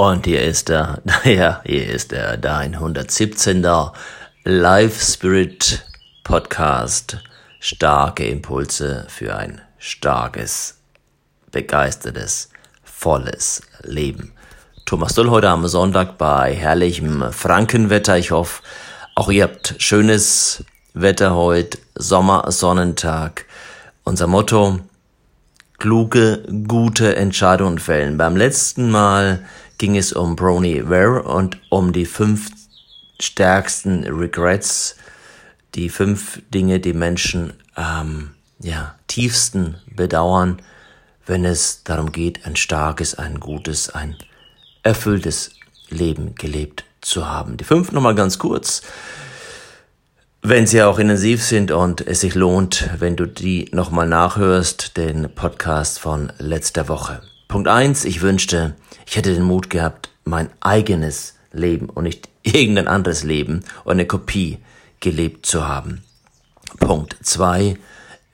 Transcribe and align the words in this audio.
Und 0.00 0.24
hier 0.24 0.40
ist 0.40 0.70
er, 0.70 1.02
naja, 1.04 1.60
hier 1.62 1.86
ist 1.86 2.14
er, 2.14 2.38
dein 2.38 2.72
117. 2.72 3.62
Live 4.44 5.02
Spirit 5.02 5.84
Podcast. 6.24 7.18
Starke 7.58 8.26
Impulse 8.26 9.04
für 9.10 9.36
ein 9.36 9.60
starkes, 9.76 10.78
begeistertes, 11.52 12.48
volles 12.82 13.60
Leben. 13.82 14.32
Thomas 14.86 15.12
Dull 15.12 15.28
heute 15.28 15.50
am 15.50 15.68
Sonntag 15.68 16.16
bei 16.16 16.54
herrlichem 16.54 17.30
Frankenwetter. 17.30 18.16
Ich 18.16 18.30
hoffe, 18.30 18.62
auch 19.14 19.30
ihr 19.30 19.42
habt 19.42 19.74
schönes 19.76 20.64
Wetter 20.94 21.34
heute, 21.34 21.76
Sommersonnentag. 21.94 23.44
Unser 24.04 24.28
Motto, 24.28 24.80
kluge, 25.78 26.42
gute 26.66 27.16
Entscheidungen 27.16 27.78
fällen. 27.78 28.16
Beim 28.16 28.38
letzten 28.38 28.90
Mal 28.90 29.44
ging 29.80 29.96
es 29.96 30.12
um 30.12 30.36
Brony 30.36 30.90
Ware 30.90 31.22
und 31.22 31.56
um 31.70 31.94
die 31.94 32.04
fünf 32.04 32.50
stärksten 33.18 34.04
Regrets, 34.04 34.96
die 35.74 35.88
fünf 35.88 36.42
Dinge, 36.52 36.80
die 36.80 36.92
Menschen 36.92 37.54
ähm, 37.78 38.32
ja, 38.58 38.94
tiefsten 39.06 39.76
bedauern, 39.86 40.60
wenn 41.24 41.46
es 41.46 41.82
darum 41.82 42.12
geht, 42.12 42.44
ein 42.44 42.56
starkes, 42.56 43.14
ein 43.14 43.40
gutes, 43.40 43.88
ein 43.88 44.16
erfülltes 44.82 45.52
Leben 45.88 46.34
gelebt 46.34 46.84
zu 47.00 47.26
haben. 47.26 47.56
Die 47.56 47.64
fünf 47.64 47.90
nochmal 47.90 48.14
ganz 48.14 48.38
kurz, 48.38 48.82
wenn 50.42 50.66
sie 50.66 50.82
auch 50.82 50.98
intensiv 50.98 51.42
sind 51.42 51.70
und 51.70 52.06
es 52.06 52.20
sich 52.20 52.34
lohnt, 52.34 52.90
wenn 52.98 53.16
du 53.16 53.24
die 53.24 53.70
nochmal 53.72 54.06
nachhörst, 54.06 54.98
den 54.98 55.34
Podcast 55.34 55.98
von 55.98 56.34
letzter 56.36 56.86
Woche. 56.88 57.22
Punkt 57.50 57.66
eins: 57.66 58.04
ich 58.04 58.22
wünschte, 58.22 58.76
ich 59.06 59.16
hätte 59.16 59.34
den 59.34 59.42
Mut 59.42 59.70
gehabt, 59.70 60.10
mein 60.22 60.50
eigenes 60.60 61.34
Leben 61.50 61.90
und 61.90 62.04
nicht 62.04 62.28
irgendein 62.44 62.86
anderes 62.86 63.24
Leben 63.24 63.64
oder 63.82 63.94
eine 63.94 64.06
Kopie 64.06 64.58
gelebt 65.00 65.46
zu 65.46 65.66
haben. 65.66 66.04
Punkt 66.78 67.16
zwei: 67.22 67.76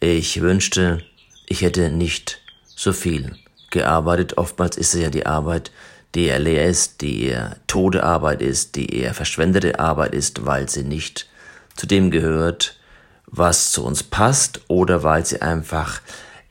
ich 0.00 0.42
wünschte, 0.42 1.03
ich 1.47 1.62
hätte 1.62 1.91
nicht 1.91 2.42
so 2.67 2.92
viel 2.92 3.34
gearbeitet. 3.70 4.37
Oftmals 4.37 4.77
ist 4.77 4.94
es 4.94 5.00
ja 5.00 5.09
die 5.09 5.25
Arbeit, 5.25 5.70
die 6.14 6.27
eher 6.27 6.39
leer 6.39 6.67
ist, 6.67 7.00
die 7.00 7.25
eher 7.25 7.56
tote 7.67 8.05
Arbeit 8.05 8.42
ist, 8.42 8.77
die 8.77 8.94
eher 8.94 9.14
verschwendete 9.14 9.81
Arbeit 9.81 10.14
ist, 10.14 10.44
weil 10.44 10.69
sie 10.69 10.84
nicht 10.84 11.27
zu 11.75 11.87
dem 11.87 12.11
gehört, 12.11 12.78
was 13.25 13.72
zu 13.72 13.83
uns 13.83 14.03
passt 14.03 14.61
oder 14.69 15.03
weil 15.05 15.25
sie 15.25 15.41
einfach 15.41 16.03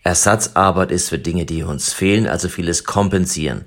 Ersatzarbeit 0.05 0.91
ist 0.91 1.09
für 1.09 1.17
Dinge, 1.17 1.45
die 1.45 1.63
uns 1.63 1.91
fehlen, 1.91 2.27
also 2.27 2.47
vieles 2.47 2.83
kompensieren. 2.83 3.65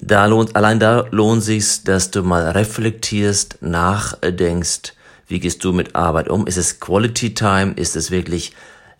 Da 0.00 0.26
lohnt, 0.26 0.54
allein 0.54 0.78
da 0.78 1.06
lohnt 1.10 1.42
sich's, 1.42 1.82
dass 1.82 2.12
du 2.12 2.22
mal 2.22 2.50
reflektierst, 2.50 3.58
nachdenkst, 3.60 4.94
wie 5.26 5.40
gehst 5.40 5.64
du 5.64 5.72
mit 5.72 5.96
Arbeit 5.96 6.28
um? 6.28 6.46
Ist 6.46 6.58
es 6.58 6.78
Quality 6.78 7.34
Time? 7.34 7.72
Ist 7.74 7.96
es 7.96 8.12
wirklich 8.12 8.52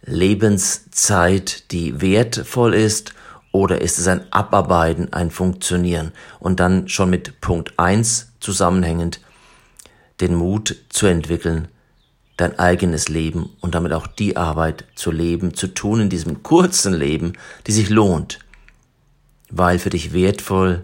Lebenszeit, 0.05 1.71
die 1.71 2.01
wertvoll 2.01 2.75
ist? 2.75 3.15
Oder 3.53 3.81
ist 3.81 3.99
es 3.99 4.09
ein 4.09 4.33
Abarbeiten, 4.33 5.13
ein 5.13 5.31
Funktionieren? 5.31 6.11
Und 6.41 6.59
dann 6.59 6.89
schon 6.89 7.09
mit 7.09 7.41
Punkt 7.41 7.79
eins 7.79 8.33
zusammenhängend 8.41 9.21
den 10.21 10.35
Mut 10.35 10.77
zu 10.89 11.07
entwickeln, 11.07 11.69
dein 12.37 12.59
eigenes 12.59 13.09
Leben 13.09 13.51
und 13.61 13.75
damit 13.75 13.93
auch 13.93 14.07
die 14.07 14.37
Arbeit 14.37 14.85
zu 14.95 15.11
leben, 15.11 15.55
zu 15.55 15.69
tun 15.69 16.01
in 16.01 16.11
diesem 16.11 16.43
kurzen 16.43 16.93
Leben, 16.93 17.35
die 17.67 17.73
sich 17.73 17.91
lohnt, 17.91 18.41
weil 19.51 19.79
für 19.79 19.91
dich 19.91 20.13
wertvoll 20.13 20.83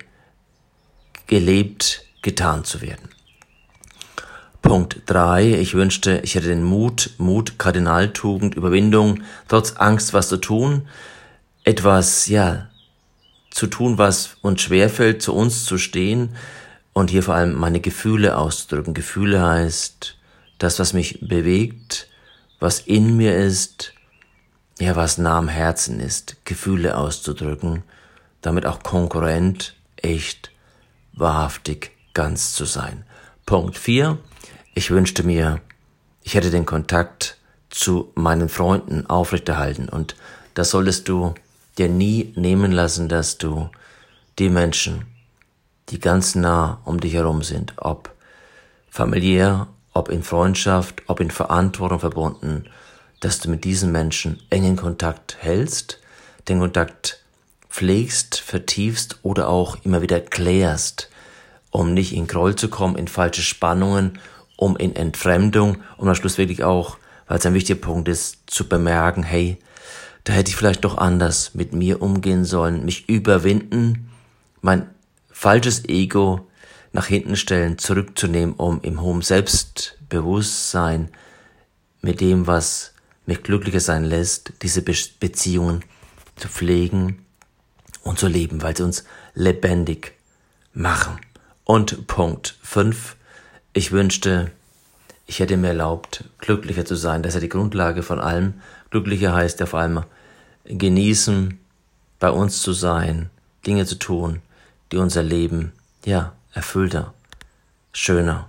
gelebt, 1.26 2.04
getan 2.22 2.64
zu 2.64 2.80
werden. 2.80 3.08
Punkt 4.62 5.02
drei: 5.06 5.58
Ich 5.58 5.74
wünschte, 5.74 6.20
ich 6.22 6.34
hätte 6.34 6.48
den 6.48 6.62
Mut, 6.62 7.10
Mut, 7.18 7.58
Kardinaltugend, 7.58 8.54
Überwindung, 8.54 9.22
trotz 9.48 9.72
Angst 9.72 10.12
was 10.12 10.28
zu 10.28 10.36
tun, 10.36 10.86
etwas, 11.64 12.26
ja, 12.26 12.68
zu 13.50 13.66
tun, 13.66 13.98
was 13.98 14.36
uns 14.42 14.60
schwerfällt, 14.62 15.22
zu 15.22 15.34
uns 15.34 15.64
zu 15.64 15.78
stehen 15.78 16.36
und 16.92 17.10
hier 17.10 17.22
vor 17.22 17.34
allem 17.34 17.54
meine 17.54 17.80
Gefühle 17.80 18.36
auszudrücken. 18.36 18.94
Gefühle 18.94 19.42
heißt, 19.42 20.16
das, 20.60 20.78
was 20.78 20.92
mich 20.92 21.18
bewegt, 21.20 22.06
was 22.60 22.80
in 22.80 23.16
mir 23.16 23.34
ist, 23.34 23.94
ja, 24.78 24.94
was 24.94 25.18
nah 25.18 25.38
am 25.38 25.48
Herzen 25.48 25.98
ist, 25.98 26.36
Gefühle 26.44 26.96
auszudrücken, 26.96 27.82
damit 28.42 28.66
auch 28.66 28.82
konkurrent, 28.82 29.74
echt, 29.96 30.52
wahrhaftig, 31.14 31.92
ganz 32.14 32.54
zu 32.54 32.66
sein. 32.66 33.04
Punkt 33.46 33.76
vier: 33.76 34.18
Ich 34.74 34.90
wünschte 34.90 35.22
mir, 35.22 35.60
ich 36.22 36.34
hätte 36.34 36.50
den 36.50 36.66
Kontakt 36.66 37.38
zu 37.70 38.12
meinen 38.14 38.48
Freunden 38.48 39.06
aufrechterhalten 39.06 39.88
und 39.88 40.14
das 40.54 40.70
solltest 40.70 41.08
du 41.08 41.34
dir 41.78 41.88
nie 41.88 42.34
nehmen 42.36 42.70
lassen, 42.70 43.08
dass 43.08 43.38
du 43.38 43.70
die 44.38 44.50
Menschen, 44.50 45.06
die 45.88 46.00
ganz 46.00 46.34
nah 46.34 46.80
um 46.84 47.00
dich 47.00 47.14
herum 47.14 47.42
sind, 47.42 47.72
ob 47.76 48.14
familiär 48.90 49.68
ob 50.00 50.08
in 50.08 50.22
Freundschaft, 50.22 51.02
ob 51.08 51.20
in 51.20 51.30
Verantwortung 51.30 52.00
verbunden, 52.00 52.64
dass 53.20 53.38
du 53.38 53.50
mit 53.50 53.64
diesen 53.64 53.92
Menschen 53.92 54.40
engen 54.48 54.76
Kontakt 54.76 55.36
hältst, 55.40 56.00
den 56.48 56.58
Kontakt 56.58 57.22
pflegst, 57.68 58.40
vertiefst 58.40 59.18
oder 59.22 59.48
auch 59.48 59.76
immer 59.84 60.00
wieder 60.00 60.18
klärst, 60.18 61.10
um 61.70 61.92
nicht 61.92 62.14
in 62.14 62.26
Groll 62.26 62.56
zu 62.56 62.68
kommen, 62.68 62.96
in 62.96 63.08
falsche 63.08 63.42
Spannungen, 63.42 64.18
um 64.56 64.74
in 64.78 64.96
Entfremdung, 64.96 65.76
um 65.98 66.08
am 66.08 66.14
Schluss 66.14 66.38
wirklich 66.38 66.64
auch, 66.64 66.96
weil 67.28 67.36
es 67.36 67.44
ein 67.44 67.52
wichtiger 67.52 67.78
Punkt 67.78 68.08
ist, 68.08 68.38
zu 68.46 68.66
bemerken, 68.66 69.22
hey, 69.22 69.58
da 70.24 70.32
hätte 70.32 70.48
ich 70.48 70.56
vielleicht 70.56 70.86
doch 70.86 70.96
anders 70.96 71.54
mit 71.54 71.74
mir 71.74 72.00
umgehen 72.00 72.46
sollen, 72.46 72.86
mich 72.86 73.06
überwinden, 73.06 74.10
mein 74.62 74.88
falsches 75.30 75.84
Ego 75.90 76.48
nach 76.92 77.06
hinten 77.06 77.36
stellen, 77.36 77.78
zurückzunehmen, 77.78 78.54
um 78.54 78.80
im 78.82 79.00
hohen 79.00 79.22
Selbstbewusstsein 79.22 81.10
mit 82.02 82.20
dem, 82.20 82.46
was 82.46 82.94
mich 83.26 83.42
glücklicher 83.42 83.80
sein 83.80 84.04
lässt, 84.04 84.52
diese 84.62 84.82
Be 84.82 84.94
Beziehungen 85.20 85.84
zu 86.36 86.48
pflegen 86.48 87.24
und 88.02 88.18
zu 88.18 88.26
leben, 88.26 88.62
weil 88.62 88.76
sie 88.76 88.82
uns 88.82 89.04
lebendig 89.34 90.14
machen. 90.72 91.18
Und 91.64 92.06
Punkt 92.06 92.58
5. 92.62 93.16
Ich 93.72 93.92
wünschte, 93.92 94.50
ich 95.26 95.38
hätte 95.38 95.56
mir 95.56 95.68
erlaubt, 95.68 96.24
glücklicher 96.38 96.84
zu 96.84 96.96
sein. 96.96 97.22
Das 97.22 97.30
ist 97.30 97.34
ja 97.36 97.40
die 97.40 97.48
Grundlage 97.48 98.02
von 98.02 98.18
allem. 98.18 98.54
Glücklicher 98.90 99.32
heißt 99.32 99.60
ja 99.60 99.66
vor 99.66 99.78
allem 99.78 100.02
genießen, 100.64 101.58
bei 102.18 102.30
uns 102.30 102.62
zu 102.62 102.72
sein, 102.72 103.30
Dinge 103.66 103.86
zu 103.86 103.96
tun, 103.96 104.42
die 104.90 104.96
unser 104.96 105.22
Leben, 105.22 105.72
ja, 106.04 106.32
erfüllter, 106.52 107.14
schöner, 107.92 108.46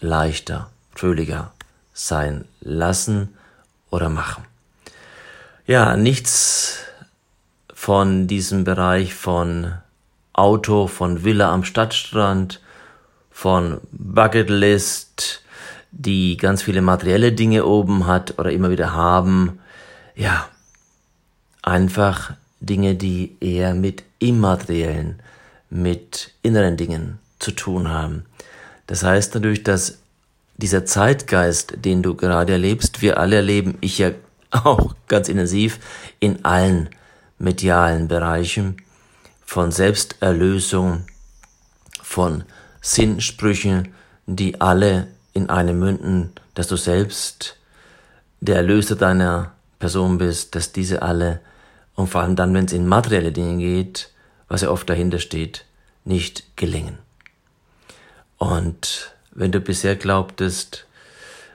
leichter, 0.00 0.70
fröhlicher 0.94 1.52
sein 1.92 2.44
lassen 2.60 3.34
oder 3.90 4.08
machen. 4.08 4.44
Ja, 5.66 5.96
nichts 5.96 6.78
von 7.74 8.26
diesem 8.26 8.64
Bereich 8.64 9.14
von 9.14 9.74
Auto, 10.32 10.86
von 10.86 11.24
Villa 11.24 11.52
am 11.52 11.64
Stadtstrand, 11.64 12.60
von 13.30 13.80
Bucketlist, 13.92 15.42
die 15.90 16.36
ganz 16.36 16.62
viele 16.62 16.82
materielle 16.82 17.32
Dinge 17.32 17.64
oben 17.66 18.06
hat 18.06 18.38
oder 18.38 18.52
immer 18.52 18.70
wieder 18.70 18.94
haben. 18.94 19.58
Ja, 20.14 20.48
einfach 21.62 22.32
Dinge, 22.60 22.94
die 22.94 23.36
eher 23.40 23.74
mit 23.74 24.04
immateriellen, 24.18 25.20
mit 25.70 26.32
inneren 26.42 26.76
Dingen 26.76 27.18
zu 27.38 27.52
tun 27.52 27.88
haben. 27.88 28.24
Das 28.86 29.02
heißt 29.02 29.34
natürlich, 29.34 29.62
dass 29.62 29.98
dieser 30.56 30.84
Zeitgeist, 30.84 31.84
den 31.84 32.02
du 32.02 32.14
gerade 32.14 32.52
erlebst, 32.52 33.00
wir 33.00 33.18
alle 33.18 33.36
erleben, 33.36 33.78
ich 33.80 33.98
ja 33.98 34.10
auch 34.50 34.94
ganz 35.06 35.28
intensiv 35.28 35.78
in 36.20 36.44
allen 36.44 36.90
medialen 37.38 38.08
Bereichen 38.08 38.76
von 39.44 39.70
Selbsterlösung, 39.70 41.06
von 42.02 42.44
Sinnsprüchen, 42.80 43.94
die 44.26 44.60
alle 44.60 45.08
in 45.32 45.48
einem 45.48 45.78
münden, 45.78 46.32
dass 46.54 46.68
du 46.68 46.76
selbst 46.76 47.56
der 48.40 48.56
Erlöser 48.56 48.96
deiner 48.96 49.52
Person 49.78 50.18
bist, 50.18 50.54
dass 50.54 50.72
diese 50.72 51.02
alle, 51.02 51.40
und 51.94 52.08
vor 52.08 52.22
allem 52.22 52.36
dann, 52.36 52.52
wenn 52.54 52.64
es 52.64 52.72
in 52.72 52.86
materielle 52.86 53.32
Dinge 53.32 53.58
geht, 53.58 54.10
was 54.48 54.62
ja 54.62 54.70
oft 54.70 54.88
dahinter 54.88 55.18
steht, 55.18 55.64
nicht 56.04 56.56
gelingen. 56.56 56.98
Und 58.38 59.12
wenn 59.32 59.52
du 59.52 59.60
bisher 59.60 59.96
glaubtest, 59.96 60.86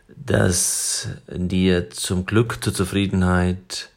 dass 0.07 1.07
dir 1.27 1.89
zum 1.89 2.25
Glück, 2.25 2.63
zur 2.63 2.73
Zufriedenheit 2.73 3.89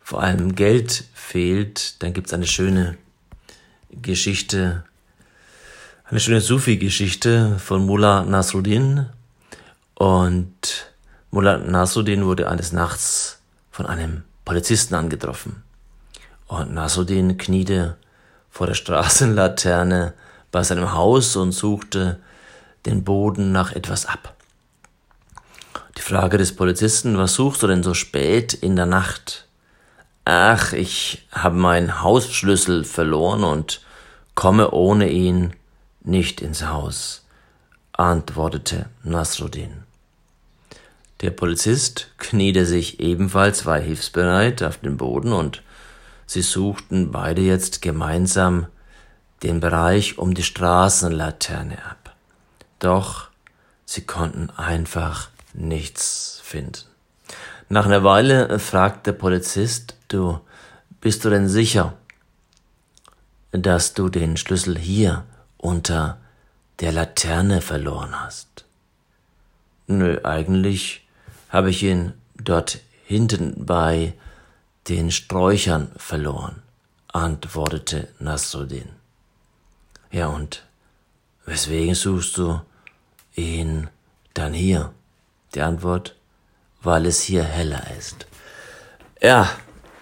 vor 0.00 0.22
allem 0.22 0.54
Geld 0.54 1.04
fehlt, 1.14 2.02
dann 2.02 2.12
gibt's 2.12 2.34
eine 2.34 2.46
schöne 2.46 2.98
Geschichte 3.90 4.84
Eine 6.04 6.20
schöne 6.20 6.42
Sufi-Geschichte 6.42 7.58
von 7.58 7.86
Mullah 7.86 8.24
Nasruddin. 8.24 9.06
Und 9.94 10.92
Mullah 11.30 11.56
Nasruddin 11.56 12.26
wurde 12.26 12.50
eines 12.50 12.72
Nachts 12.72 13.38
von 13.70 13.86
einem 13.86 14.22
Polizisten 14.44 14.94
angetroffen. 14.94 15.62
Und 16.48 16.74
Nasruddin 16.74 17.38
kniete 17.38 17.96
vor 18.50 18.66
der 18.66 18.74
Straßenlaterne 18.74 20.12
bei 20.52 20.62
seinem 20.62 20.92
Haus 20.92 21.34
und 21.34 21.50
suchte 21.50 22.20
den 22.86 23.02
Boden 23.02 23.50
nach 23.50 23.72
etwas 23.72 24.06
ab. 24.06 24.36
Die 25.96 26.02
Frage 26.02 26.38
des 26.38 26.54
Polizisten, 26.54 27.18
was 27.18 27.34
suchst 27.34 27.62
du 27.62 27.66
denn 27.66 27.82
so 27.82 27.94
spät 27.94 28.54
in 28.54 28.76
der 28.76 28.86
Nacht? 28.86 29.46
Ach, 30.24 30.72
ich 30.72 31.26
habe 31.32 31.56
meinen 31.56 32.02
Hausschlüssel 32.02 32.84
verloren 32.84 33.42
und 33.42 33.80
komme 34.34 34.70
ohne 34.70 35.10
ihn 35.10 35.54
nicht 36.02 36.40
ins 36.40 36.66
Haus, 36.66 37.24
antwortete 37.92 38.86
Nasruddin. 39.02 39.82
Der 41.22 41.30
Polizist 41.30 42.08
kniete 42.18 42.66
sich 42.66 43.00
ebenfalls, 43.00 43.64
war 43.64 43.78
hilfsbereit 43.78 44.62
auf 44.62 44.78
den 44.78 44.96
Boden 44.96 45.32
und 45.32 45.62
sie 46.26 46.42
suchten 46.42 47.12
beide 47.12 47.42
jetzt 47.42 47.80
gemeinsam 47.80 48.66
den 49.42 49.60
Bereich 49.60 50.18
um 50.18 50.34
die 50.34 50.42
Straßenlaterne 50.42 51.84
ab. 51.84 52.14
Doch 52.78 53.28
sie 53.84 54.02
konnten 54.02 54.50
einfach 54.50 55.28
nichts 55.52 56.40
finden. 56.42 56.84
Nach 57.68 57.86
einer 57.86 58.04
Weile 58.04 58.58
fragt 58.58 59.06
der 59.06 59.12
Polizist, 59.12 59.96
du, 60.08 60.40
bist 61.00 61.24
du 61.24 61.30
denn 61.30 61.48
sicher, 61.48 61.94
dass 63.50 63.94
du 63.94 64.08
den 64.08 64.36
Schlüssel 64.36 64.78
hier 64.78 65.24
unter 65.56 66.18
der 66.80 66.92
Laterne 66.92 67.60
verloren 67.60 68.20
hast? 68.20 68.64
Nö, 69.86 70.20
eigentlich 70.24 71.06
habe 71.48 71.70
ich 71.70 71.82
ihn 71.82 72.12
dort 72.36 72.80
hinten 73.04 73.66
bei 73.66 74.14
den 74.88 75.10
Sträuchern 75.10 75.92
verloren, 75.96 76.62
antwortete 77.12 78.08
Nasruddin. 78.18 79.01
Ja, 80.12 80.26
und 80.26 80.66
weswegen 81.46 81.94
suchst 81.94 82.36
du 82.36 82.60
ihn 83.34 83.88
dann 84.34 84.52
hier? 84.52 84.92
Die 85.54 85.62
Antwort, 85.62 86.16
weil 86.82 87.06
es 87.06 87.22
hier 87.22 87.44
heller 87.44 87.82
ist. 87.98 88.26
Ja, 89.22 89.50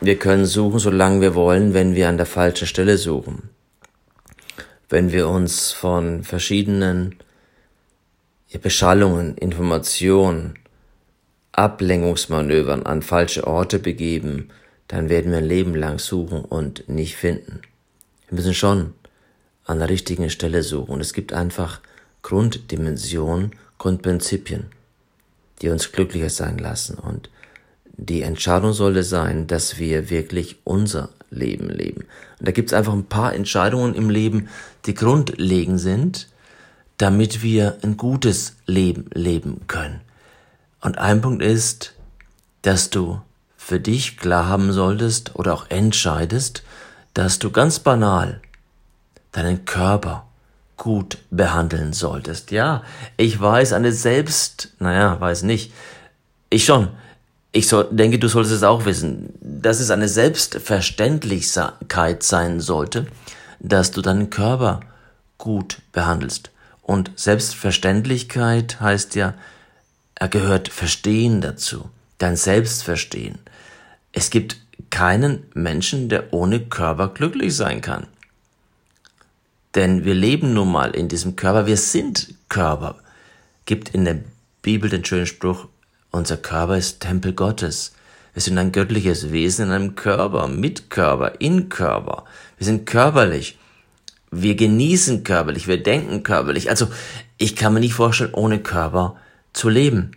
wir 0.01 0.19
können 0.19 0.47
suchen, 0.47 0.81
solange 0.81 1.21
wir 1.21 1.35
wollen, 1.37 1.75
wenn 1.75 1.95
wir 1.95 2.09
an 2.09 2.17
der 2.17 2.27
falschen 2.27 2.67
Stelle 2.67 2.99
suchen. 2.99 3.51
Wenn 4.89 5.13
wir 5.13 5.29
uns 5.29 5.71
von 5.71 6.25
verschiedenen 6.25 7.17
Beschallungen, 8.63 9.37
Informationen, 9.37 10.55
Ablenkungsmanövern 11.53 12.85
an 12.85 13.03
falsche 13.03 13.47
Orte 13.47 13.79
begeben, 13.79 14.51
dann 14.89 15.09
werden 15.09 15.31
wir 15.31 15.39
ein 15.39 15.45
Leben 15.45 15.77
lang 15.77 16.01
suchen 16.01 16.45
und 16.45 16.89
nicht 16.89 17.15
finden. 17.15 17.61
Wir 18.29 18.37
müssen 18.37 18.55
schon 18.55 18.95
an 19.71 19.79
der 19.79 19.89
richtigen 19.89 20.31
Stelle 20.31 20.63
suchen. 20.63 20.95
Und 20.95 21.01
es 21.01 21.13
gibt 21.13 21.33
einfach 21.33 21.81
Grunddimensionen, 22.23 23.53
Grundprinzipien, 23.79 24.67
die 25.63 25.69
uns 25.71 25.93
glücklicher 25.93 26.31
sein 26.31 26.59
lassen. 26.59 26.99
Und 26.99 27.31
die 27.97 28.23
Entscheidung 28.23 28.73
sollte 28.73 29.03
sein, 29.03 29.47
dass 29.47 29.79
wir 29.79 30.11
wirklich 30.11 30.57
unser 30.65 31.11
Leben 31.31 31.69
leben. 31.69 32.03
Und 32.39 32.49
da 32.49 32.53
gibt 32.53 32.71
es 32.71 32.75
einfach 32.75 32.93
ein 32.93 33.07
paar 33.07 33.35
Entscheidungen 33.35 33.95
im 33.95 34.11
Leben, 34.11 34.49
die 34.87 34.95
grundlegend 34.95 35.81
sind, 35.81 36.29
damit 36.99 37.43
wir 37.43 37.79
ein 37.83 37.97
gutes 37.97 38.57
Leben 38.67 39.07
leben 39.15 39.63
können. 39.69 40.01
Und 40.81 40.99
ein 40.99 41.21
Punkt 41.21 41.43
ist, 41.43 41.95
dass 42.63 42.91
du 42.91 43.21
für 43.57 43.81
dich 43.81 44.17
klar 44.17 44.47
haben 44.49 44.73
solltest 44.73 45.37
oder 45.37 45.55
auch 45.55 45.71
entscheidest, 45.71 46.63
dass 47.15 47.39
du 47.39 47.51
ganz 47.51 47.79
banal 47.79 48.41
deinen 49.33 49.65
Körper 49.65 50.27
gut 50.77 51.19
behandeln 51.31 51.93
solltest. 51.93 52.53
Ja, 52.53 52.83
ich 53.17 53.41
weiß, 53.41 53.75
eine 53.75 53.93
selbst, 53.93 54.75
naja, 54.79 55.21
weiß 55.21 55.43
nicht. 55.43 55.73
Ich 56.49 56.65
schon. 56.65 56.89
Ich 57.53 57.69
so, 57.69 57.83
denke, 57.83 58.19
du 58.19 58.29
solltest 58.29 58.55
es 58.55 58.63
auch 58.63 58.85
wissen, 58.85 59.35
dass 59.41 59.81
es 59.81 59.91
eine 59.91 60.07
Selbstverständlichkeit 60.09 62.23
sein 62.23 62.61
sollte, 62.61 63.07
dass 63.59 63.91
du 63.91 64.03
deinen 64.03 64.31
Körper 64.31 64.79
gut 65.37 65.79
behandelst. 65.93 66.53
Und 66.83 67.11
Selbstverständlichkeit 67.17 68.81
heißt 68.81 69.17
ja, 69.17 69.35
er 70.15 70.29
gehört 70.29 70.69
Verstehen 70.69 71.41
dazu, 71.41 71.91
dein 72.19 72.37
Selbstverstehen. 72.37 73.41
Es 74.13 74.31
gibt 74.31 74.59
keinen 74.91 75.43
Menschen, 75.55 76.09
der 76.09 76.33
ohne 76.33 76.61
Körper 76.61 77.09
glücklich 77.09 77.57
sein 77.57 77.81
kann. 77.81 78.07
Denn 79.75 80.05
wir 80.05 80.15
leben 80.15 80.53
nun 80.53 80.73
mal 80.73 80.91
in 80.91 81.09
diesem 81.09 81.37
Körper, 81.37 81.67
wir 81.67 81.77
sind 81.77 82.35
Körper. 82.49 82.97
Gibt 83.67 83.91
in 83.91 84.05
der 84.05 84.19
Bibel 84.63 84.91
den 84.91 85.05
schönen 85.05 85.27
Spruch, 85.27 85.69
unser 86.11 86.37
Körper 86.37 86.77
ist 86.77 87.01
Tempel 87.01 87.33
Gottes. 87.33 87.93
Wir 88.35 88.43
sind 88.43 88.59
ein 88.59 88.73
göttliches 88.73 89.33
Wesen 89.33 89.67
in 89.67 89.73
einem 89.73 89.95
Körper, 89.95 90.49
mit 90.49 90.91
Körper, 90.91 91.41
in 91.41 91.69
Körper. 91.69 92.25
Wir 92.59 92.65
sind 92.65 92.87
körperlich. 92.87 93.59
Wir 94.31 94.55
genießen 94.55 95.25
körperlich, 95.25 95.67
wir 95.67 95.83
denken 95.83 96.23
körperlich. 96.23 96.71
Also 96.71 96.89
ich 97.39 97.57
kann 97.57 97.75
mir 97.75 97.81
nicht 97.81 97.95
vorstellen, 97.95 98.35
ohne 98.35 98.61
Körper 98.61 99.17
zu 99.53 99.69
leben. 99.69 100.13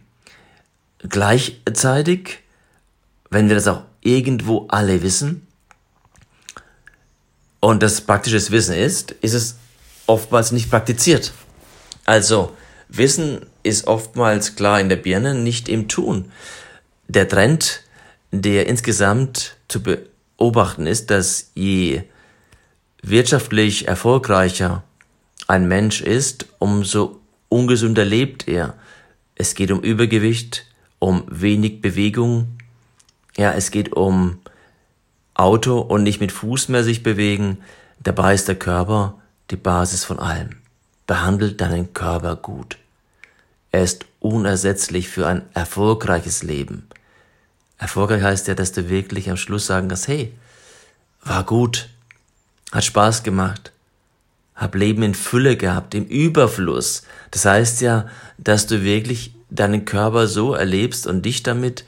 Gleichzeitig, 0.99 2.39
wenn 3.29 3.49
wir 3.49 3.55
das 3.55 3.67
auch 3.67 3.81
irgendwo 4.01 4.67
alle 4.67 5.01
wissen, 5.01 5.47
und 7.63 7.81
das 7.81 8.01
praktisches 8.01 8.51
Wissen 8.51 8.75
ist, 8.75 9.11
ist 9.21 9.33
es 9.33 9.55
oftmals 10.05 10.51
nicht 10.51 10.69
praktiziert. 10.69 11.31
Also, 12.03 12.57
Wissen 12.89 13.45
ist 13.63 13.87
oftmals 13.87 14.57
klar 14.57 14.81
in 14.81 14.89
der 14.89 14.97
Birne, 14.97 15.33
nicht 15.33 15.69
im 15.69 15.87
Tun. 15.87 16.29
Der 17.07 17.29
Trend, 17.29 17.83
der 18.31 18.67
insgesamt 18.67 19.55
zu 19.69 19.81
beobachten 19.81 20.87
ist, 20.87 21.09
dass 21.09 21.51
je 21.55 22.03
wirtschaftlich 23.01 23.87
erfolgreicher 23.87 24.83
ein 25.47 25.65
Mensch 25.65 26.01
ist, 26.01 26.47
umso 26.59 27.21
ungesünder 27.47 28.03
lebt 28.03 28.45
er. 28.45 28.73
Es 29.35 29.55
geht 29.55 29.71
um 29.71 29.79
Übergewicht, 29.79 30.65
um 30.99 31.23
wenig 31.29 31.79
Bewegung, 31.79 32.57
ja, 33.37 33.53
es 33.53 33.71
geht 33.71 33.93
um 33.93 34.39
Auto 35.33 35.79
und 35.79 36.03
nicht 36.03 36.19
mit 36.19 36.31
Fuß 36.31 36.69
mehr 36.69 36.83
sich 36.83 37.03
bewegen. 37.03 37.57
Dabei 37.99 38.33
ist 38.33 38.47
der 38.47 38.55
Körper 38.55 39.15
die 39.51 39.55
Basis 39.55 40.03
von 40.03 40.19
allem. 40.19 40.57
Behandelt 41.07 41.59
deinen 41.61 41.93
Körper 41.93 42.35
gut. 42.35 42.77
Er 43.71 43.83
ist 43.83 44.05
unersetzlich 44.19 45.09
für 45.09 45.27
ein 45.27 45.41
erfolgreiches 45.53 46.43
Leben. 46.43 46.87
Erfolgreich 47.77 48.21
heißt 48.21 48.47
ja, 48.47 48.55
dass 48.55 48.71
du 48.71 48.89
wirklich 48.89 49.29
am 49.29 49.37
Schluss 49.37 49.65
sagen 49.65 49.89
kannst, 49.89 50.07
hey, 50.07 50.33
war 51.23 51.43
gut, 51.43 51.89
hat 52.71 52.83
Spaß 52.83 53.23
gemacht, 53.23 53.71
hab 54.55 54.75
Leben 54.75 55.03
in 55.03 55.15
Fülle 55.15 55.57
gehabt, 55.57 55.95
im 55.95 56.05
Überfluss. 56.05 57.03
Das 57.31 57.45
heißt 57.45 57.81
ja, 57.81 58.07
dass 58.37 58.67
du 58.67 58.83
wirklich 58.83 59.33
deinen 59.49 59.85
Körper 59.85 60.27
so 60.27 60.53
erlebst 60.53 61.07
und 61.07 61.23
dich 61.23 61.43
damit 61.43 61.83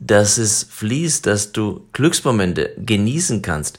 dass 0.00 0.38
es 0.38 0.66
fließt, 0.70 1.26
dass 1.26 1.52
du 1.52 1.86
Glücksmomente 1.92 2.74
genießen 2.78 3.42
kannst, 3.42 3.78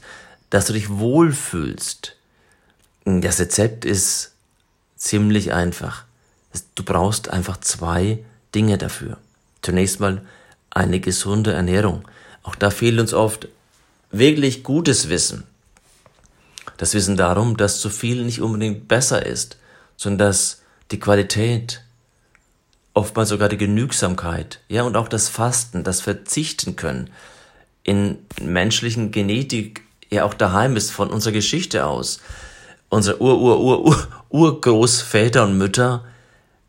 dass 0.50 0.66
du 0.66 0.72
dich 0.72 0.90
wohlfühlst. 0.90 2.16
Das 3.04 3.40
Rezept 3.40 3.84
ist 3.84 4.32
ziemlich 4.96 5.52
einfach. 5.52 6.04
Du 6.74 6.82
brauchst 6.82 7.30
einfach 7.30 7.58
zwei 7.60 8.24
Dinge 8.54 8.78
dafür. 8.78 9.18
Zunächst 9.62 10.00
mal 10.00 10.22
eine 10.70 11.00
gesunde 11.00 11.52
Ernährung. 11.52 12.06
Auch 12.42 12.54
da 12.54 12.70
fehlt 12.70 12.98
uns 12.98 13.14
oft 13.14 13.48
wirklich 14.10 14.62
gutes 14.62 15.08
Wissen. 15.08 15.44
Das 16.76 16.94
Wissen 16.94 17.16
darum, 17.16 17.56
dass 17.56 17.80
zu 17.80 17.90
viel 17.90 18.24
nicht 18.24 18.40
unbedingt 18.40 18.88
besser 18.88 19.24
ist, 19.24 19.56
sondern 19.96 20.28
dass 20.28 20.62
die 20.90 21.00
Qualität 21.00 21.82
oftmals 22.98 23.28
sogar 23.28 23.48
die 23.48 23.56
Genügsamkeit, 23.56 24.60
ja, 24.68 24.82
und 24.82 24.96
auch 24.96 25.08
das 25.08 25.28
Fasten, 25.28 25.84
das 25.84 26.00
Verzichten 26.00 26.74
können, 26.74 27.10
in 27.84 28.18
menschlichen 28.42 29.12
Genetik 29.12 29.82
ja 30.10 30.24
auch 30.24 30.34
daheim 30.34 30.74
ist 30.76 30.90
von 30.90 31.08
unserer 31.10 31.32
Geschichte 31.32 31.86
aus. 31.86 32.20
Unsere 32.88 33.20
Ur, 33.22 33.38
Ur, 33.40 33.60
Ur, 33.60 33.84
Ur, 33.84 34.08
Urgroßväter 34.30 35.44
und 35.44 35.56
Mütter 35.56 36.04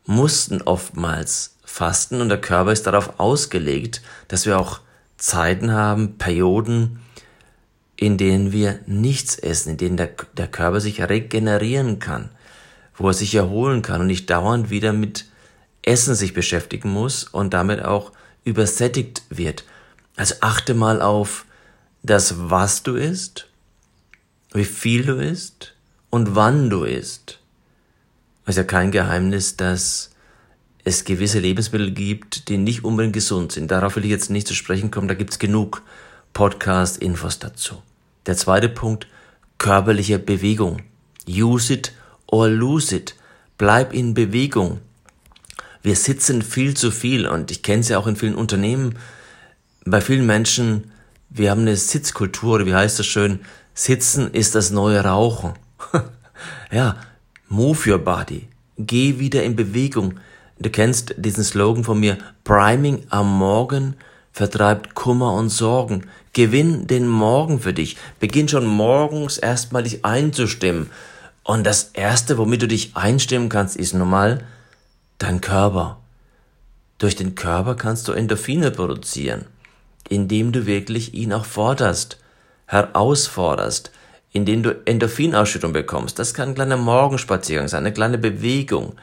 mussten 0.06 0.62
oftmals 0.62 1.56
fasten 1.64 2.20
und 2.20 2.28
der 2.28 2.40
Körper 2.40 2.72
ist 2.72 2.86
darauf 2.86 3.18
ausgelegt, 3.18 4.00
dass 4.28 4.46
wir 4.46 4.58
auch 4.58 4.80
Zeiten 5.16 5.72
haben, 5.72 6.16
Perioden, 6.16 7.00
in 7.96 8.18
denen 8.18 8.52
wir 8.52 8.78
nichts 8.86 9.36
essen, 9.36 9.70
in 9.70 9.76
denen 9.76 9.96
der, 9.96 10.10
der 10.36 10.48
Körper 10.48 10.80
sich 10.80 11.02
regenerieren 11.02 11.98
kann, 11.98 12.30
wo 12.94 13.08
er 13.08 13.14
sich 13.14 13.34
erholen 13.34 13.82
kann 13.82 14.02
und 14.02 14.06
nicht 14.06 14.30
dauernd 14.30 14.70
wieder 14.70 14.92
mit 14.92 15.26
Essen 15.90 16.14
sich 16.14 16.34
beschäftigen 16.34 16.90
muss 16.90 17.24
und 17.24 17.52
damit 17.52 17.84
auch 17.84 18.12
übersättigt 18.44 19.22
wird. 19.28 19.64
Also 20.16 20.36
achte 20.40 20.74
mal 20.74 21.02
auf 21.02 21.44
das, 22.02 22.34
was 22.50 22.82
du 22.84 22.94
isst, 22.94 23.48
wie 24.52 24.64
viel 24.64 25.04
du 25.04 25.16
isst 25.16 25.74
und 26.08 26.36
wann 26.36 26.70
du 26.70 26.84
isst. 26.84 27.40
Es 28.44 28.50
ist 28.50 28.56
ja 28.58 28.64
kein 28.64 28.92
Geheimnis, 28.92 29.56
dass 29.56 30.10
es 30.84 31.04
gewisse 31.04 31.40
Lebensmittel 31.40 31.90
gibt, 31.90 32.48
die 32.48 32.56
nicht 32.56 32.84
unbedingt 32.84 33.14
gesund 33.14 33.52
sind. 33.52 33.70
Darauf 33.70 33.96
will 33.96 34.04
ich 34.04 34.10
jetzt 34.10 34.30
nicht 34.30 34.46
zu 34.46 34.54
sprechen 34.54 34.90
kommen, 34.90 35.08
da 35.08 35.14
gibt's 35.14 35.38
genug 35.38 35.82
Podcast-Infos 36.32 37.38
dazu. 37.40 37.82
Der 38.26 38.36
zweite 38.36 38.68
Punkt, 38.68 39.06
körperliche 39.58 40.18
Bewegung. 40.18 40.82
Use 41.28 41.72
it 41.72 41.92
or 42.26 42.48
lose 42.48 42.94
it. 42.94 43.14
Bleib 43.58 43.92
in 43.92 44.14
Bewegung. 44.14 44.80
Wir 45.82 45.96
sitzen 45.96 46.42
viel 46.42 46.76
zu 46.76 46.90
viel 46.90 47.26
und 47.26 47.50
ich 47.50 47.62
kenne 47.62 47.80
es 47.80 47.88
ja 47.88 47.98
auch 47.98 48.06
in 48.06 48.16
vielen 48.16 48.34
Unternehmen. 48.34 48.96
Bei 49.84 50.00
vielen 50.00 50.26
Menschen, 50.26 50.90
wir 51.30 51.50
haben 51.50 51.62
eine 51.62 51.76
Sitzkultur, 51.76 52.66
wie 52.66 52.74
heißt 52.74 52.98
das 52.98 53.06
schön? 53.06 53.40
Sitzen 53.72 54.32
ist 54.32 54.54
das 54.54 54.70
neue 54.70 55.02
Rauchen. 55.04 55.54
ja, 56.70 56.96
move 57.48 57.90
your 57.90 57.98
body. 57.98 58.48
Geh 58.76 59.18
wieder 59.18 59.42
in 59.42 59.56
Bewegung. 59.56 60.20
Du 60.58 60.68
kennst 60.68 61.14
diesen 61.16 61.44
Slogan 61.44 61.84
von 61.84 61.98
mir, 61.98 62.18
Priming 62.44 63.04
am 63.08 63.38
Morgen 63.38 63.94
vertreibt 64.32 64.94
Kummer 64.94 65.32
und 65.34 65.48
Sorgen. 65.48 66.04
Gewinn 66.32 66.86
den 66.86 67.08
Morgen 67.08 67.60
für 67.60 67.72
dich. 67.72 67.96
Beginn 68.20 68.48
schon 68.48 68.66
morgens 68.66 69.38
erstmal 69.38 69.82
dich 69.82 70.04
einzustimmen. 70.04 70.90
Und 71.42 71.64
das 71.64 71.90
erste, 71.94 72.38
womit 72.38 72.62
du 72.62 72.68
dich 72.68 72.96
einstimmen 72.96 73.48
kannst, 73.48 73.76
ist 73.76 73.94
normal 73.94 74.44
dein 75.20 75.40
Körper. 75.40 75.98
Durch 76.98 77.14
den 77.14 77.36
Körper 77.36 77.76
kannst 77.76 78.08
du 78.08 78.12
Endorphine 78.12 78.72
produzieren, 78.72 79.46
indem 80.08 80.50
du 80.50 80.66
wirklich 80.66 81.14
ihn 81.14 81.32
auch 81.32 81.44
forderst, 81.44 82.18
herausforderst, 82.66 83.92
indem 84.32 84.62
du 84.62 84.80
Endorphinausschüttung 84.84 85.72
bekommst. 85.72 86.18
Das 86.18 86.34
kann 86.34 86.50
ein 86.50 86.54
kleiner 86.54 86.76
Morgenspaziergang 86.76 87.68
sein, 87.68 87.84
eine 87.84 87.92
kleine 87.92 88.18
Bewegung. 88.18 88.96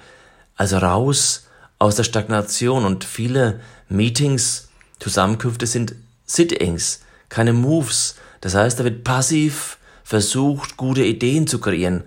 Also 0.55 0.77
raus 0.77 1.47
aus 1.79 1.95
der 1.95 2.03
Stagnation 2.03 2.85
und 2.85 3.03
viele 3.03 3.59
Meetings, 3.89 4.69
Zusammenkünfte 4.99 5.67
sind 5.67 5.95
Sittings, 6.25 7.01
keine 7.29 7.53
Moves. 7.53 8.15
Das 8.41 8.55
heißt, 8.55 8.79
da 8.79 8.83
wird 8.83 9.03
passiv 9.03 9.77
versucht, 10.03 10.77
gute 10.77 11.03
Ideen 11.03 11.47
zu 11.47 11.59
kreieren, 11.59 12.03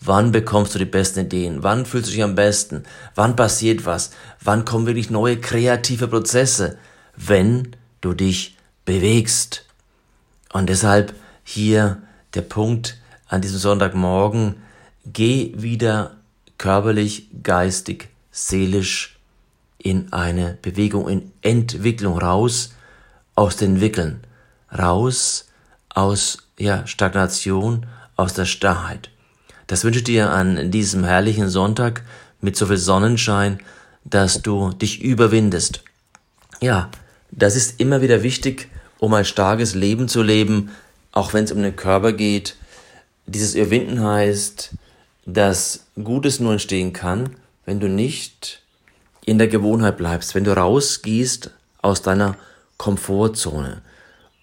Wann 0.00 0.32
bekommst 0.32 0.74
du 0.74 0.78
die 0.78 0.84
besten 0.84 1.20
Ideen? 1.20 1.62
Wann 1.62 1.86
fühlst 1.86 2.08
du 2.08 2.12
dich 2.12 2.22
am 2.22 2.34
besten? 2.34 2.84
Wann 3.14 3.36
passiert 3.36 3.86
was? 3.86 4.10
Wann 4.42 4.64
kommen 4.64 4.86
wirklich 4.86 5.10
neue 5.10 5.38
kreative 5.38 6.08
Prozesse? 6.08 6.78
Wenn 7.16 7.74
du 8.00 8.12
dich 8.12 8.56
bewegst. 8.84 9.64
Und 10.52 10.68
deshalb 10.68 11.14
hier 11.42 12.02
der 12.34 12.42
Punkt 12.42 12.98
an 13.28 13.40
diesem 13.40 13.58
Sonntagmorgen, 13.58 14.56
geh 15.06 15.52
wieder 15.56 16.16
körperlich, 16.58 17.28
geistig, 17.42 18.08
seelisch 18.30 19.18
in 19.78 20.12
eine 20.12 20.58
Bewegung, 20.62 21.08
in 21.08 21.32
Entwicklung 21.42 22.18
raus 22.18 22.74
aus 23.34 23.56
den 23.56 23.80
Wickeln, 23.80 24.24
raus 24.76 25.46
aus 25.88 26.38
ja, 26.58 26.86
Stagnation, 26.86 27.86
aus 28.16 28.34
der 28.34 28.44
Starrheit. 28.44 29.10
Das 29.66 29.84
wünsche 29.84 30.00
ich 30.00 30.04
dir 30.04 30.30
an 30.30 30.70
diesem 30.70 31.04
herrlichen 31.04 31.48
Sonntag 31.48 32.02
mit 32.40 32.56
so 32.56 32.66
viel 32.66 32.76
Sonnenschein, 32.76 33.58
dass 34.04 34.42
du 34.42 34.70
dich 34.70 35.02
überwindest. 35.02 35.82
Ja, 36.60 36.90
das 37.30 37.56
ist 37.56 37.80
immer 37.80 38.02
wieder 38.02 38.22
wichtig, 38.22 38.68
um 38.98 39.14
ein 39.14 39.24
starkes 39.24 39.74
Leben 39.74 40.08
zu 40.08 40.22
leben, 40.22 40.70
auch 41.12 41.32
wenn 41.32 41.44
es 41.44 41.52
um 41.52 41.62
den 41.62 41.76
Körper 41.76 42.12
geht. 42.12 42.56
Dieses 43.26 43.54
Überwinden 43.54 44.02
heißt, 44.02 44.72
dass 45.26 45.86
Gutes 46.02 46.40
nur 46.40 46.52
entstehen 46.52 46.92
kann, 46.92 47.36
wenn 47.64 47.80
du 47.80 47.88
nicht 47.88 48.62
in 49.24 49.38
der 49.38 49.48
Gewohnheit 49.48 49.96
bleibst, 49.96 50.34
wenn 50.34 50.44
du 50.44 50.54
rausgehst 50.54 51.50
aus 51.80 52.02
deiner 52.02 52.36
Komfortzone. 52.76 53.80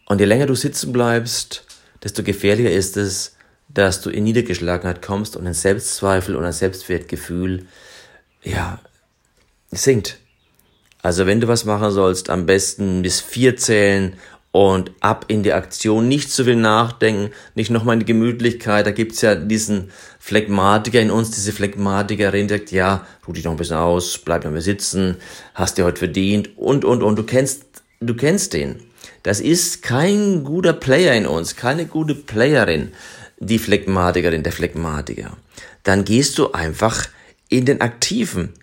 Und 0.07 0.19
je 0.19 0.25
länger 0.25 0.47
du 0.47 0.55
sitzen 0.55 0.91
bleibst, 0.91 1.63
desto 2.03 2.23
gefährlicher 2.23 2.71
ist 2.71 2.97
es, 2.97 3.35
dass 3.73 4.01
du 4.01 4.09
in 4.09 4.23
Niedergeschlagenheit 4.23 5.01
kommst 5.01 5.35
und 5.35 5.47
ein 5.47 5.53
Selbstzweifel 5.53 6.35
und 6.35 6.45
ein 6.45 6.53
Selbstwertgefühl, 6.53 7.65
ja, 8.43 8.79
sinkt. 9.71 10.17
Also 11.01 11.25
wenn 11.25 11.39
du 11.39 11.47
was 11.47 11.65
machen 11.65 11.91
sollst, 11.91 12.29
am 12.29 12.45
besten 12.45 13.01
bis 13.01 13.21
vier 13.21 13.55
zählen 13.57 14.13
und 14.51 14.91
ab 14.99 15.25
in 15.29 15.43
die 15.43 15.53
Aktion, 15.53 16.07
nicht 16.07 16.31
zu 16.31 16.43
viel 16.43 16.57
nachdenken, 16.57 17.31
nicht 17.55 17.71
nochmal 17.71 17.93
in 17.93 18.01
die 18.01 18.05
Gemütlichkeit, 18.05 18.85
da 18.85 18.91
gibt's 18.91 19.21
ja 19.21 19.33
diesen 19.33 19.91
Phlegmatiker 20.19 20.99
in 20.99 21.09
uns, 21.09 21.31
diese 21.31 21.53
Phlegmatikerin, 21.53 22.47
die 22.47 22.53
sagt, 22.53 22.71
ja, 22.71 23.07
ruh 23.27 23.33
dich 23.33 23.45
noch 23.45 23.51
ein 23.51 23.57
bisschen 23.57 23.77
aus, 23.77 24.17
bleib 24.19 24.43
noch 24.43 24.51
mal 24.51 24.61
sitzen, 24.61 25.17
hast 25.55 25.77
dir 25.77 25.85
heute 25.85 25.99
verdient 25.99 26.57
und, 26.57 26.85
und, 26.85 27.01
und, 27.01 27.17
du 27.17 27.23
kennst, 27.23 27.63
du 28.01 28.13
kennst 28.13 28.53
den. 28.53 28.83
Das 29.23 29.39
ist 29.39 29.81
kein 29.81 30.43
guter 30.43 30.73
Player 30.73 31.15
in 31.15 31.25
uns, 31.25 31.55
keine 31.55 31.85
gute 31.85 32.13
Playerin 32.15 32.91
die 33.41 33.59
Phlegmatikerin, 33.59 34.43
der 34.43 34.53
Phlegmatiker, 34.53 35.35
dann 35.83 36.05
gehst 36.05 36.37
du 36.37 36.51
einfach 36.51 37.09
in 37.49 37.65
den 37.65 37.81
aktiven 37.81 38.53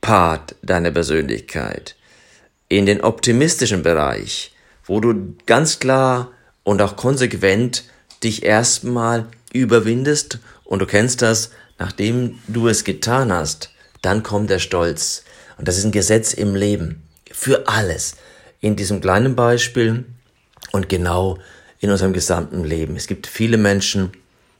Part 0.00 0.54
deiner 0.62 0.90
Persönlichkeit, 0.90 1.96
in 2.68 2.86
den 2.86 3.00
optimistischen 3.00 3.82
Bereich, 3.82 4.54
wo 4.84 5.00
du 5.00 5.34
ganz 5.46 5.78
klar 5.78 6.30
und 6.64 6.82
auch 6.82 6.96
konsequent 6.96 7.84
dich 8.22 8.44
erstmal 8.44 9.26
überwindest 9.52 10.38
und 10.64 10.80
du 10.80 10.86
kennst 10.86 11.22
das, 11.22 11.50
nachdem 11.78 12.38
du 12.48 12.68
es 12.68 12.84
getan 12.84 13.32
hast, 13.32 13.70
dann 14.02 14.22
kommt 14.22 14.50
der 14.50 14.58
Stolz. 14.58 15.24
Und 15.58 15.68
das 15.68 15.78
ist 15.78 15.84
ein 15.84 15.92
Gesetz 15.92 16.34
im 16.34 16.54
Leben. 16.54 17.02
Für 17.30 17.68
alles. 17.68 18.16
In 18.60 18.76
diesem 18.76 19.00
kleinen 19.00 19.34
Beispiel 19.34 20.04
und 20.72 20.88
genau 20.88 21.38
in 21.82 21.90
unserem 21.90 22.14
gesamten 22.14 22.64
Leben. 22.64 22.96
Es 22.96 23.08
gibt 23.08 23.26
viele 23.26 23.58
Menschen, 23.58 24.12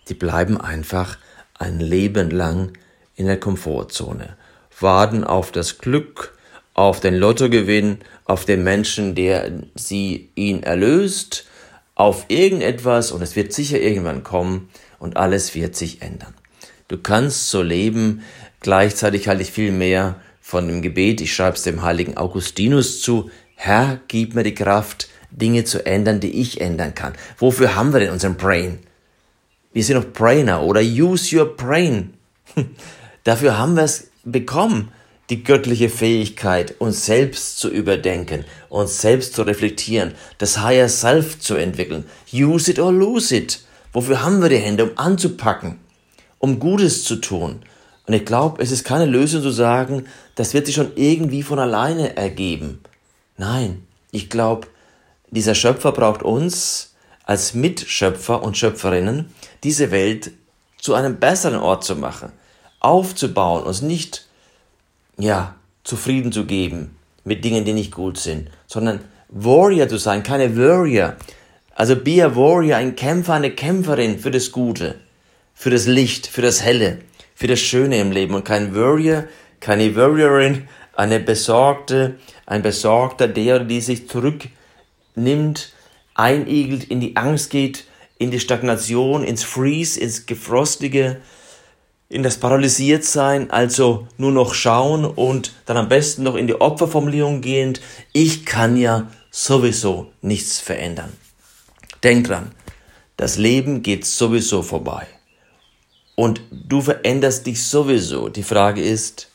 die 0.08 0.14
bleiben 0.14 0.60
einfach 0.60 1.16
ein 1.54 1.78
Leben 1.78 2.30
lang 2.30 2.72
in 3.14 3.26
der 3.26 3.38
Komfortzone, 3.38 4.36
warten 4.80 5.22
auf 5.22 5.52
das 5.52 5.78
Glück, 5.78 6.36
auf 6.74 6.98
den 6.98 7.14
Lottogewinn, 7.14 7.98
auf 8.24 8.44
den 8.44 8.64
Menschen, 8.64 9.14
der 9.14 9.52
sie 9.76 10.30
ihn 10.34 10.64
erlöst, 10.64 11.46
auf 11.94 12.24
irgendetwas 12.26 13.12
und 13.12 13.22
es 13.22 13.36
wird 13.36 13.52
sicher 13.52 13.80
irgendwann 13.80 14.24
kommen 14.24 14.68
und 14.98 15.16
alles 15.16 15.54
wird 15.54 15.76
sich 15.76 16.02
ändern. 16.02 16.34
Du 16.88 16.98
kannst 16.98 17.50
so 17.50 17.62
leben, 17.62 18.22
gleichzeitig 18.60 19.28
halte 19.28 19.42
ich 19.42 19.52
viel 19.52 19.70
mehr 19.70 20.16
von 20.40 20.66
dem 20.66 20.82
Gebet, 20.82 21.20
ich 21.20 21.32
schreibe 21.32 21.56
es 21.56 21.62
dem 21.62 21.82
heiligen 21.82 22.16
Augustinus 22.16 23.00
zu, 23.00 23.30
Herr, 23.54 24.00
gib 24.08 24.34
mir 24.34 24.42
die 24.42 24.54
Kraft, 24.54 25.08
Dinge 25.32 25.64
zu 25.64 25.84
ändern, 25.84 26.20
die 26.20 26.40
ich 26.40 26.60
ändern 26.60 26.94
kann. 26.94 27.14
Wofür 27.38 27.74
haben 27.74 27.92
wir 27.92 28.00
denn 28.00 28.10
unseren 28.10 28.36
Brain? 28.36 28.78
Wir 29.72 29.82
sind 29.82 29.96
doch 29.96 30.12
Brainer 30.12 30.62
oder 30.62 30.80
use 30.80 31.34
your 31.34 31.56
brain. 31.56 32.14
Dafür 33.24 33.58
haben 33.58 33.74
wir 33.74 33.84
es 33.84 34.08
bekommen, 34.24 34.92
die 35.30 35.44
göttliche 35.44 35.88
Fähigkeit, 35.88 36.74
uns 36.78 37.06
selbst 37.06 37.58
zu 37.58 37.70
überdenken, 37.70 38.44
uns 38.68 39.00
selbst 39.00 39.34
zu 39.34 39.42
reflektieren, 39.42 40.12
das 40.38 40.60
Higher 40.60 40.88
Self 40.88 41.38
zu 41.38 41.54
entwickeln. 41.54 42.04
Use 42.32 42.70
it 42.70 42.78
or 42.78 42.92
lose 42.92 43.34
it. 43.34 43.64
Wofür 43.92 44.22
haben 44.22 44.42
wir 44.42 44.50
die 44.50 44.58
Hände? 44.58 44.84
Um 44.84 44.98
anzupacken, 44.98 45.78
um 46.38 46.58
Gutes 46.58 47.04
zu 47.04 47.16
tun. 47.16 47.60
Und 48.06 48.14
ich 48.14 48.24
glaube, 48.24 48.62
es 48.62 48.72
ist 48.72 48.84
keine 48.84 49.06
Lösung 49.06 49.42
zu 49.42 49.50
sagen, 49.50 50.04
das 50.34 50.52
wird 50.52 50.66
sich 50.66 50.74
schon 50.74 50.92
irgendwie 50.96 51.42
von 51.42 51.58
alleine 51.58 52.16
ergeben. 52.16 52.80
Nein, 53.38 53.86
ich 54.10 54.28
glaube, 54.28 54.66
dieser 55.32 55.54
Schöpfer 55.54 55.92
braucht 55.92 56.22
uns 56.22 56.94
als 57.24 57.54
Mitschöpfer 57.54 58.42
und 58.42 58.56
Schöpferinnen, 58.56 59.32
diese 59.64 59.90
Welt 59.90 60.32
zu 60.78 60.94
einem 60.94 61.16
besseren 61.16 61.58
Ort 61.58 61.84
zu 61.84 61.96
machen, 61.96 62.32
aufzubauen, 62.80 63.64
uns 63.64 63.82
nicht, 63.82 64.26
ja, 65.18 65.54
zufrieden 65.84 66.32
zu 66.32 66.44
geben 66.44 66.96
mit 67.24 67.44
Dingen, 67.44 67.64
die 67.64 67.72
nicht 67.72 67.92
gut 67.92 68.18
sind, 68.18 68.50
sondern 68.66 69.00
Warrior 69.28 69.88
zu 69.88 69.96
sein, 69.96 70.22
keine 70.22 70.56
Warrior. 70.56 71.16
Also 71.74 71.96
be 71.96 72.22
a 72.22 72.36
Warrior, 72.36 72.76
ein 72.76 72.94
Kämpfer, 72.94 73.34
eine 73.34 73.52
Kämpferin 73.52 74.18
für 74.18 74.30
das 74.30 74.52
Gute, 74.52 74.96
für 75.54 75.70
das 75.70 75.86
Licht, 75.86 76.26
für 76.26 76.42
das 76.42 76.62
Helle, 76.62 76.98
für 77.34 77.46
das 77.46 77.60
Schöne 77.60 77.98
im 78.00 78.12
Leben 78.12 78.34
und 78.34 78.44
kein 78.44 78.74
Warrior, 78.74 79.24
keine 79.60 79.96
Warriorin, 79.96 80.68
eine 80.94 81.20
besorgte, 81.20 82.16
ein 82.44 82.62
besorgter, 82.62 83.28
der 83.28 83.60
die 83.60 83.80
sich 83.80 84.08
zurück 84.08 84.48
nimmt, 85.14 85.72
einigelt, 86.14 86.84
in 86.84 87.00
die 87.00 87.16
Angst 87.16 87.50
geht, 87.50 87.84
in 88.18 88.30
die 88.30 88.40
Stagnation, 88.40 89.24
ins 89.24 89.44
Freeze, 89.44 89.98
ins 90.00 90.26
Gefrostige. 90.26 91.20
in 92.12 92.22
das 92.22 92.36
Paralysiertsein, 92.36 93.50
also 93.50 94.06
nur 94.18 94.32
noch 94.32 94.52
schauen 94.52 95.06
und 95.06 95.54
dann 95.64 95.78
am 95.78 95.88
besten 95.88 96.24
noch 96.24 96.34
in 96.34 96.46
die 96.46 96.60
Opferformulierung 96.60 97.40
gehend, 97.40 97.80
ich 98.12 98.44
kann 98.44 98.76
ja 98.76 99.10
sowieso 99.30 100.12
nichts 100.20 100.58
verändern. 100.58 101.14
Denk 102.02 102.26
dran, 102.26 102.52
das 103.16 103.38
Leben 103.38 103.82
geht 103.82 104.04
sowieso 104.04 104.62
vorbei. 104.62 105.06
Und 106.14 106.42
du 106.50 106.82
veränderst 106.82 107.46
dich 107.46 107.64
sowieso. 107.64 108.28
Die 108.28 108.42
Frage 108.42 108.82
ist, 108.82 109.30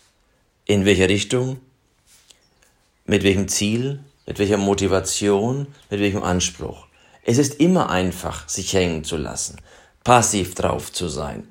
in 0.66 0.86
welche 0.86 1.10
Richtung, 1.10 1.58
mit 3.06 3.24
welchem 3.24 3.48
Ziel, 3.48 4.02
mit 4.28 4.38
welcher 4.38 4.58
Motivation, 4.58 5.68
mit 5.90 6.00
welchem 6.02 6.22
Anspruch. 6.22 6.86
Es 7.24 7.40
ist 7.40 7.60
immer 7.60 7.90
einfach, 7.90 8.48
sich 8.48 8.74
hängen 8.74 9.04
zu 9.04 9.18
lassen, 9.18 9.58
passiv 10.04 10.54
drauf 10.54 10.92
zu 10.92 11.08
sein, 11.08 11.48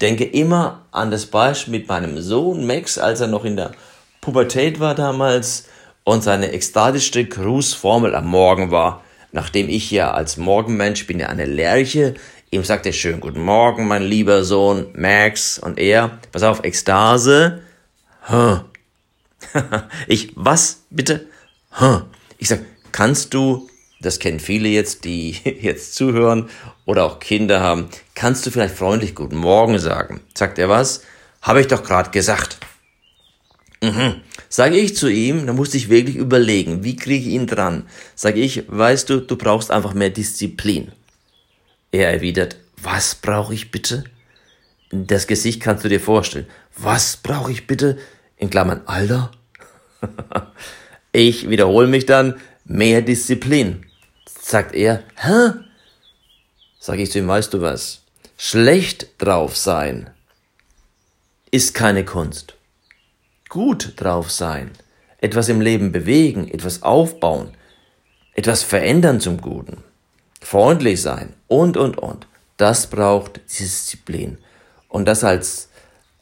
denke 0.00 0.24
immer 0.24 0.86
an 0.92 1.10
das 1.10 1.26
Beispiel 1.26 1.72
mit 1.72 1.88
meinem 1.88 2.20
Sohn 2.22 2.66
Max, 2.66 2.98
als 2.98 3.20
er 3.20 3.26
noch 3.26 3.44
in 3.44 3.56
der 3.56 3.72
Pubertät 4.20 4.80
war 4.80 4.94
damals 4.94 5.66
und 6.04 6.22
seine 6.22 6.52
ekstatischste 6.52 7.24
Grußformel 7.24 8.14
am 8.14 8.26
Morgen 8.26 8.70
war, 8.70 9.02
nachdem 9.32 9.68
ich 9.68 9.90
ja 9.90 10.12
als 10.12 10.36
Morgenmensch 10.36 11.06
bin 11.06 11.20
ja 11.20 11.28
eine 11.28 11.46
Lerche, 11.46 12.14
ihm 12.50 12.64
sagte 12.64 12.92
schön 12.92 13.20
guten 13.20 13.42
Morgen, 13.42 13.88
mein 13.88 14.02
lieber 14.02 14.44
Sohn 14.44 14.86
Max 14.94 15.58
und 15.58 15.78
er, 15.78 16.18
pass 16.32 16.44
auf, 16.44 16.64
Ekstase, 16.64 17.62
huh. 18.30 18.60
ich, 20.06 20.32
was, 20.34 20.82
bitte? 20.90 21.26
Huh. 21.80 22.02
Ich 22.38 22.48
sag, 22.48 22.60
kannst 22.92 23.34
du 23.34 23.68
das 24.00 24.18
kennen 24.18 24.40
viele 24.40 24.68
jetzt, 24.68 25.04
die 25.04 25.30
jetzt 25.60 25.94
zuhören 25.94 26.48
oder 26.84 27.04
auch 27.04 27.18
Kinder 27.18 27.60
haben, 27.60 27.88
kannst 28.14 28.46
du 28.46 28.50
vielleicht 28.50 28.76
freundlich 28.76 29.14
Guten 29.14 29.36
Morgen 29.36 29.78
sagen? 29.78 30.20
Sagt 30.34 30.58
er 30.58 30.68
was? 30.68 31.02
Habe 31.42 31.60
ich 31.60 31.66
doch 31.66 31.82
gerade 31.82 32.10
gesagt. 32.10 32.58
Mhm. 33.82 34.22
Sage 34.48 34.76
ich 34.76 34.96
zu 34.96 35.08
ihm, 35.08 35.46
dann 35.46 35.56
musste 35.56 35.76
ich 35.76 35.88
wirklich 35.88 36.16
überlegen, 36.16 36.82
wie 36.84 36.96
kriege 36.96 37.28
ich 37.28 37.34
ihn 37.34 37.46
dran? 37.46 37.86
Sage 38.14 38.40
ich, 38.40 38.64
weißt 38.68 39.10
du, 39.10 39.20
du 39.20 39.36
brauchst 39.36 39.70
einfach 39.70 39.94
mehr 39.94 40.10
Disziplin. 40.10 40.92
Er 41.92 42.10
erwidert, 42.10 42.56
was 42.82 43.14
brauche 43.14 43.54
ich 43.54 43.70
bitte? 43.70 44.04
Das 44.90 45.26
Gesicht 45.26 45.60
kannst 45.60 45.84
du 45.84 45.88
dir 45.88 46.00
vorstellen. 46.00 46.46
Was 46.76 47.16
brauche 47.16 47.52
ich 47.52 47.66
bitte? 47.66 47.98
In 48.36 48.50
Klammern, 48.50 48.82
Alter? 48.86 49.30
ich 51.12 51.48
wiederhole 51.48 51.86
mich 51.86 52.06
dann, 52.06 52.40
mehr 52.64 53.02
Disziplin 53.02 53.84
sagt 54.40 54.74
er, 54.74 55.02
hä? 55.16 55.52
Sag 56.78 56.98
ich 56.98 57.10
zu 57.10 57.18
ihm, 57.18 57.28
weißt 57.28 57.52
du 57.52 57.60
was? 57.60 58.02
Schlecht 58.36 59.08
drauf 59.18 59.56
sein 59.56 60.10
ist 61.50 61.74
keine 61.74 62.04
Kunst. 62.04 62.54
Gut 63.48 63.94
drauf 63.96 64.30
sein, 64.30 64.70
etwas 65.18 65.48
im 65.48 65.60
Leben 65.60 65.92
bewegen, 65.92 66.48
etwas 66.48 66.82
aufbauen, 66.82 67.52
etwas 68.34 68.62
verändern 68.62 69.20
zum 69.20 69.40
Guten, 69.40 69.82
freundlich 70.40 71.00
sein 71.00 71.34
und, 71.46 71.76
und, 71.76 71.98
und. 71.98 72.26
Das 72.58 72.88
braucht 72.88 73.40
Disziplin. 73.58 74.38
Und 74.88 75.06
das 75.06 75.24
als 75.24 75.67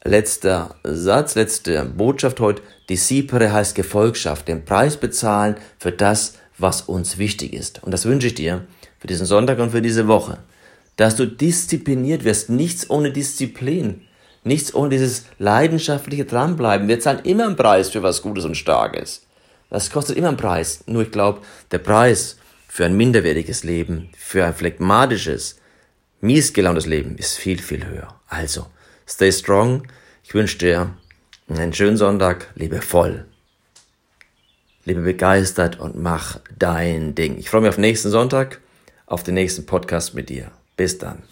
letzter 0.06 0.76
Satz, 0.84 1.34
letzte 1.34 1.84
Botschaft 1.84 2.40
heute. 2.40 2.62
Discipere 2.88 3.52
heißt 3.52 3.74
Gefolgschaft, 3.74 4.48
den 4.48 4.64
Preis 4.64 4.96
bezahlen 4.96 5.56
für 5.78 5.92
das, 5.92 6.34
was 6.58 6.82
uns 6.82 7.18
wichtig 7.18 7.52
ist. 7.52 7.82
Und 7.82 7.92
das 7.92 8.04
wünsche 8.04 8.28
ich 8.28 8.34
dir 8.34 8.66
für 8.98 9.06
diesen 9.06 9.26
Sonntag 9.26 9.58
und 9.58 9.70
für 9.70 9.82
diese 9.82 10.08
Woche, 10.08 10.38
dass 10.96 11.16
du 11.16 11.26
diszipliniert 11.26 12.24
wirst, 12.24 12.48
nichts 12.48 12.88
ohne 12.88 13.12
Disziplin, 13.12 14.02
nichts 14.44 14.74
ohne 14.74 14.90
dieses 14.90 15.24
leidenschaftliche 15.38 16.24
Dranbleiben. 16.24 16.88
Wir 16.88 17.00
zahlen 17.00 17.20
immer 17.24 17.46
einen 17.46 17.56
Preis 17.56 17.90
für 17.90 18.02
was 18.02 18.22
Gutes 18.22 18.44
und 18.44 18.56
Starkes. 18.56 19.26
Das 19.68 19.90
kostet 19.90 20.16
immer 20.16 20.28
einen 20.28 20.36
Preis. 20.36 20.84
Nur 20.86 21.02
ich 21.02 21.10
glaube, 21.10 21.40
der 21.72 21.78
Preis 21.78 22.36
für 22.68 22.84
ein 22.84 22.96
minderwertiges 22.96 23.64
Leben, 23.64 24.10
für 24.16 24.44
ein 24.44 24.54
phlegmatisches, 24.54 25.56
mies 26.20 26.52
gelauntes 26.52 26.86
Leben 26.86 27.16
ist 27.18 27.36
viel, 27.36 27.58
viel 27.58 27.86
höher. 27.86 28.20
Also, 28.28 28.66
stay 29.08 29.32
strong. 29.32 29.86
Ich 30.24 30.34
wünsche 30.34 30.58
dir 30.58 30.94
einen 31.48 31.72
schönen 31.72 31.96
Sonntag, 31.96 32.48
lebe 32.54 32.82
voll 32.82 33.26
lebe 34.86 35.02
begeistert 35.02 35.78
und 35.78 36.00
mach 36.00 36.38
dein 36.58 37.14
Ding. 37.14 37.36
Ich 37.38 37.50
freue 37.50 37.60
mich 37.60 37.70
auf 37.70 37.78
nächsten 37.78 38.08
Sonntag, 38.08 38.60
auf 39.06 39.22
den 39.22 39.34
nächsten 39.34 39.66
Podcast 39.66 40.14
mit 40.14 40.30
dir. 40.30 40.50
Bis 40.76 40.96
dann. 40.96 41.22